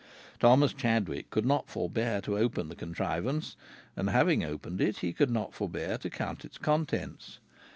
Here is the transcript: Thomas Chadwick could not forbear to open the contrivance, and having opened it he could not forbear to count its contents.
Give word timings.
Thomas 0.39 0.73
Chadwick 0.73 1.29
could 1.29 1.45
not 1.45 1.69
forbear 1.69 2.21
to 2.21 2.35
open 2.35 2.69
the 2.69 2.75
contrivance, 2.75 3.55
and 3.95 4.09
having 4.09 4.43
opened 4.43 4.81
it 4.81 4.97
he 4.97 5.13
could 5.13 5.29
not 5.29 5.53
forbear 5.53 5.99
to 5.99 6.09
count 6.09 6.43
its 6.43 6.57
contents. 6.57 7.37